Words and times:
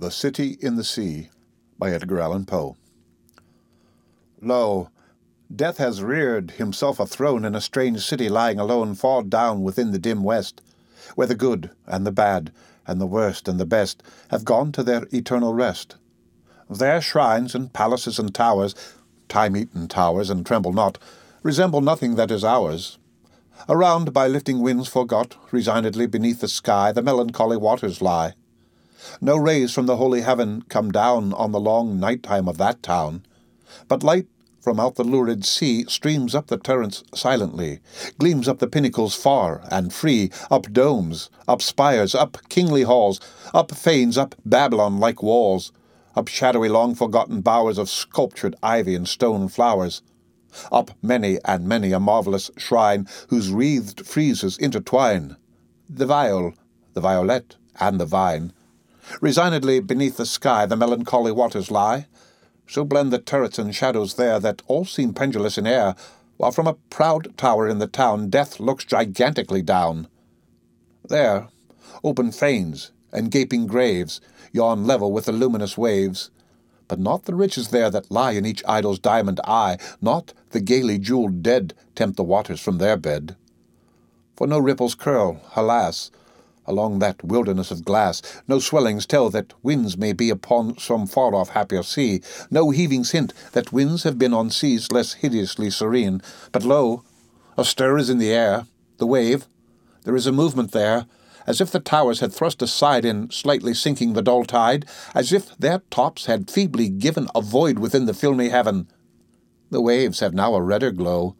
The 0.00 0.10
City 0.10 0.56
in 0.62 0.76
the 0.76 0.82
Sea 0.82 1.28
by 1.78 1.90
Edgar 1.90 2.20
Allan 2.20 2.46
Poe. 2.46 2.74
Lo, 4.40 4.88
death 5.54 5.76
has 5.76 6.02
reared 6.02 6.52
himself 6.52 6.98
a 6.98 7.06
throne 7.06 7.44
in 7.44 7.54
a 7.54 7.60
strange 7.60 8.02
city 8.02 8.30
lying 8.30 8.58
alone 8.58 8.94
far 8.94 9.22
down 9.22 9.62
within 9.62 9.92
the 9.92 9.98
dim 9.98 10.22
west, 10.22 10.62
where 11.16 11.26
the 11.26 11.34
good 11.34 11.68
and 11.86 12.06
the 12.06 12.12
bad, 12.12 12.50
and 12.86 12.98
the 12.98 13.06
worst 13.06 13.46
and 13.46 13.60
the 13.60 13.66
best, 13.66 14.02
have 14.30 14.42
gone 14.42 14.72
to 14.72 14.82
their 14.82 15.06
eternal 15.12 15.52
rest. 15.52 15.96
Their 16.70 17.02
shrines 17.02 17.54
and 17.54 17.70
palaces 17.70 18.18
and 18.18 18.34
towers, 18.34 18.74
time-eaten 19.28 19.86
towers 19.88 20.30
and 20.30 20.46
tremble 20.46 20.72
not, 20.72 20.96
resemble 21.42 21.82
nothing 21.82 22.14
that 22.14 22.30
is 22.30 22.42
ours. 22.42 22.96
Around 23.68 24.14
by 24.14 24.28
lifting 24.28 24.60
winds 24.60 24.88
forgot, 24.88 25.36
resignedly 25.50 26.06
beneath 26.06 26.40
the 26.40 26.48
sky 26.48 26.90
the 26.90 27.02
melancholy 27.02 27.58
waters 27.58 28.00
lie. 28.00 28.32
No 29.20 29.36
rays 29.36 29.72
from 29.72 29.86
the 29.86 29.96
holy 29.96 30.20
heaven 30.20 30.62
come 30.68 30.90
down 30.90 31.32
on 31.32 31.52
the 31.52 31.60
long 31.60 31.98
night 31.98 32.22
time 32.22 32.48
of 32.48 32.58
that 32.58 32.82
town, 32.82 33.24
but 33.88 34.02
light 34.02 34.26
from 34.60 34.78
out 34.78 34.96
the 34.96 35.04
lurid 35.04 35.44
sea 35.44 35.84
streams 35.88 36.34
up 36.34 36.48
the 36.48 36.58
turrets 36.58 37.02
silently, 37.14 37.80
gleams 38.18 38.46
up 38.46 38.58
the 38.58 38.66
pinnacles 38.66 39.14
far 39.14 39.62
and 39.70 39.92
free, 39.92 40.30
up 40.50 40.70
domes, 40.72 41.30
up 41.48 41.62
spires, 41.62 42.14
up 42.14 42.36
kingly 42.48 42.82
halls, 42.82 43.20
up 43.54 43.74
fanes, 43.74 44.18
up 44.18 44.34
Babylon-like 44.44 45.22
walls, 45.22 45.72
up 46.14 46.28
shadowy 46.28 46.68
long-forgotten 46.68 47.40
bowers 47.40 47.78
of 47.78 47.88
sculptured 47.88 48.54
ivy 48.62 48.94
and 48.94 49.08
stone 49.08 49.48
flowers, 49.48 50.02
up 50.70 50.90
many 51.00 51.38
and 51.44 51.66
many 51.66 51.92
a 51.92 52.00
marvellous 52.00 52.50
shrine 52.56 53.06
whose 53.28 53.50
wreathed 53.50 54.04
friezes 54.04 54.58
intertwine, 54.58 55.36
the 55.88 56.06
viol, 56.06 56.52
the 56.92 57.00
violet, 57.00 57.56
and 57.78 57.98
the 57.98 58.04
vine, 58.04 58.52
Resignedly 59.20 59.80
beneath 59.80 60.16
the 60.16 60.26
sky 60.26 60.66
the 60.66 60.76
melancholy 60.76 61.32
waters 61.32 61.70
lie. 61.70 62.06
So 62.66 62.84
blend 62.84 63.12
the 63.12 63.18
turrets 63.18 63.58
and 63.58 63.74
shadows 63.74 64.14
there 64.14 64.38
that 64.40 64.62
all 64.66 64.84
seem 64.84 65.12
pendulous 65.12 65.58
in 65.58 65.66
air, 65.66 65.94
while 66.36 66.52
from 66.52 66.66
a 66.66 66.74
proud 66.74 67.36
tower 67.36 67.68
in 67.68 67.78
the 67.78 67.86
town 67.86 68.30
death 68.30 68.60
looks 68.60 68.84
gigantically 68.84 69.62
down. 69.62 70.08
There, 71.08 71.48
open 72.04 72.30
fanes 72.32 72.92
and 73.12 73.30
gaping 73.30 73.66
graves 73.66 74.20
yawn 74.52 74.86
level 74.86 75.12
with 75.12 75.26
the 75.26 75.32
luminous 75.32 75.76
waves, 75.76 76.30
but 76.88 76.98
not 76.98 77.24
the 77.24 77.34
riches 77.34 77.68
there 77.68 77.90
that 77.90 78.10
lie 78.10 78.32
in 78.32 78.46
each 78.46 78.64
idol's 78.66 78.98
diamond 78.98 79.40
eye, 79.44 79.78
not 80.00 80.32
the 80.50 80.60
gaily 80.60 80.98
jewelled 80.98 81.42
dead 81.42 81.74
tempt 81.94 82.16
the 82.16 82.24
waters 82.24 82.60
from 82.60 82.78
their 82.78 82.96
bed. 82.96 83.36
For 84.36 84.46
no 84.46 84.58
ripples 84.58 84.94
curl, 84.94 85.40
alas, 85.54 86.10
along 86.70 87.00
that 87.00 87.22
wilderness 87.22 87.70
of 87.70 87.84
glass. 87.84 88.22
No 88.48 88.58
swellings 88.58 89.04
tell 89.04 89.28
that 89.30 89.52
winds 89.62 89.98
may 89.98 90.12
be 90.12 90.30
upon 90.30 90.78
some 90.78 91.06
far 91.06 91.34
off 91.34 91.50
happier 91.50 91.82
sea. 91.82 92.22
No 92.50 92.70
heavings 92.70 93.10
hint 93.10 93.34
that 93.52 93.72
winds 93.72 94.04
have 94.04 94.18
been 94.18 94.32
on 94.32 94.48
seas 94.50 94.90
less 94.90 95.14
hideously 95.14 95.68
serene. 95.68 96.22
But 96.52 96.64
lo, 96.64 97.02
a 97.58 97.64
stir 97.64 97.98
is 97.98 98.08
in 98.08 98.18
the 98.18 98.32
air, 98.32 98.66
the 98.98 99.06
wave. 99.06 99.46
There 100.04 100.16
is 100.16 100.26
a 100.26 100.32
movement 100.32 100.72
there, 100.72 101.06
as 101.46 101.60
if 101.60 101.70
the 101.70 101.80
towers 101.80 102.20
had 102.20 102.32
thrust 102.32 102.62
aside 102.62 103.04
in 103.04 103.30
slightly 103.30 103.74
sinking 103.74 104.12
the 104.12 104.22
dull 104.22 104.44
tide, 104.44 104.86
as 105.14 105.32
if 105.32 105.56
their 105.58 105.82
tops 105.90 106.26
had 106.26 106.50
feebly 106.50 106.88
given 106.88 107.28
a 107.34 107.42
void 107.42 107.78
within 107.78 108.06
the 108.06 108.14
filmy 108.14 108.48
heaven. 108.48 108.88
The 109.70 109.80
waves 109.80 110.20
have 110.20 110.32
now 110.32 110.54
a 110.54 110.62
redder 110.62 110.90
glow. 110.90 111.34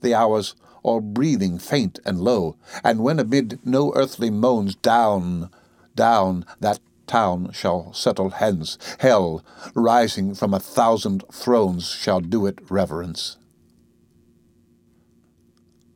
The 0.00 0.14
hours 0.14 0.54
or 0.82 1.00
breathing 1.00 1.58
faint 1.58 1.98
and 2.04 2.20
low, 2.20 2.56
and 2.82 3.00
when 3.00 3.18
amid 3.18 3.58
no 3.64 3.92
earthly 3.94 4.30
moans 4.30 4.74
down, 4.74 5.50
down 5.94 6.44
that 6.60 6.80
town 7.06 7.50
shall 7.52 7.92
settle 7.92 8.30
hence, 8.30 8.78
hell, 9.00 9.44
rising 9.74 10.34
from 10.34 10.54
a 10.54 10.60
thousand 10.60 11.24
thrones, 11.32 11.90
shall 11.90 12.20
do 12.20 12.46
it 12.46 12.58
reverence. 12.70 13.36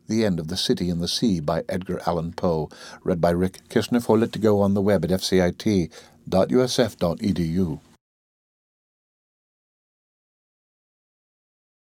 The 0.08 0.24
End 0.24 0.38
of 0.38 0.48
the 0.48 0.56
City 0.56 0.88
in 0.88 1.00
the 1.00 1.08
Sea 1.08 1.40
by 1.40 1.64
Edgar 1.68 2.00
Allan 2.06 2.32
Poe, 2.32 2.68
read 3.02 3.20
by 3.20 3.30
Rick 3.30 3.62
Kishner 3.68 4.00
for 4.02 4.16
Lit 4.16 4.32
to 4.34 4.38
Go 4.38 4.60
on 4.60 4.74
the 4.74 4.82
web 4.82 5.04
at 5.04 5.10
fcit.usf.edu. 5.10 5.90